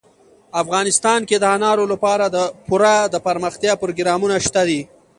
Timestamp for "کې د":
1.29-1.45